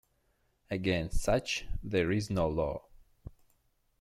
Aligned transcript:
Against 0.71 1.21
such 1.21 1.67
there 1.83 2.11
is 2.11 2.31
no 2.31 2.49
law. 2.49 2.85